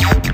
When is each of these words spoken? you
you 0.00 0.26